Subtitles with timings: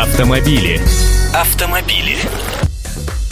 [0.00, 0.80] Автомобили.
[1.34, 2.16] Автомобили.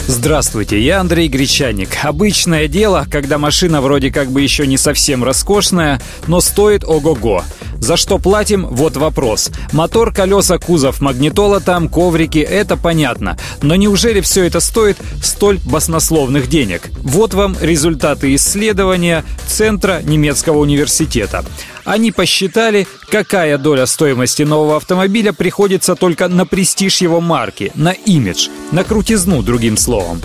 [0.05, 1.89] Здравствуйте, я Андрей Гречаник.
[2.03, 7.43] Обычное дело, когда машина вроде как бы еще не совсем роскошная, но стоит ого-го.
[7.79, 8.67] За что платим?
[8.67, 9.49] Вот вопрос.
[9.71, 13.37] Мотор, колеса, кузов, магнитола там, коврики– это понятно.
[13.61, 16.89] Но неужели все это стоит столь баснословных денег?
[17.01, 21.45] Вот вам результаты исследования Центра немецкого университета.
[21.85, 28.49] Они посчитали, какая доля стоимости нового автомобиля приходится только на престиж его марки, на имидж,
[28.71, 30.21] на крутизну, другим словом.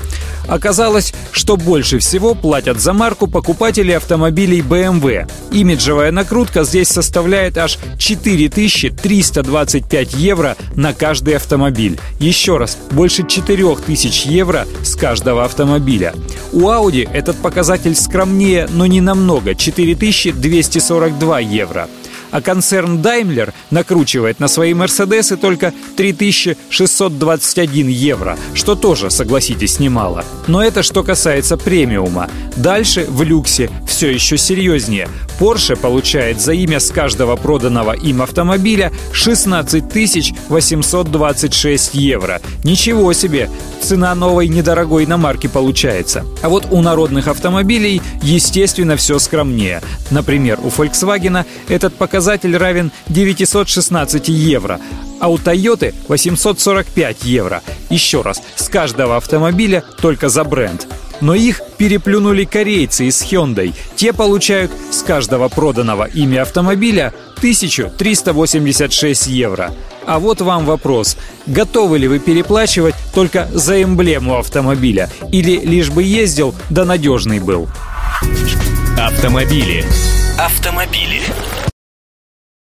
[0.48, 5.30] Оказалось, что больше всего платят за марку покупатели автомобилей BMW.
[5.50, 11.98] Имиджевая накрутка здесь составляет аж 4325 евро на каждый автомобиль.
[12.20, 16.14] Еще раз, больше 4000 евро с каждого автомобиля.
[16.52, 21.88] У Audi этот показатель скромнее, но не намного– 4242 евро
[22.34, 30.24] а концерн Daimler накручивает на свои Мерседесы только 3621 евро, что тоже, согласитесь, немало.
[30.48, 32.28] Но это что касается премиума.
[32.56, 35.08] Дальше в люксе все еще серьезнее.
[35.38, 39.84] Porsche получает за имя с каждого проданного им автомобиля 16
[40.48, 42.41] 826 евро.
[42.64, 43.48] Ничего себе!
[43.80, 46.24] Цена новой недорогой иномарки получается.
[46.42, 49.82] А вот у народных автомобилей, естественно, все скромнее.
[50.10, 52.23] Например, у Volkswagen этот показатель
[52.56, 54.80] равен 916 евро,
[55.20, 57.62] а у Toyota 845 евро.
[57.91, 60.86] Еще раз, с каждого автомобиля только за бренд.
[61.20, 63.72] Но их переплюнули корейцы из Hyundai.
[63.97, 69.72] Те получают с каждого проданного ими автомобиля 1386 евро.
[70.06, 71.16] А вот вам вопрос.
[71.47, 75.09] Готовы ли вы переплачивать только за эмблему автомобиля?
[75.33, 77.69] Или лишь бы ездил, да надежный был?
[78.98, 79.84] Автомобили.
[80.38, 81.22] Автомобили.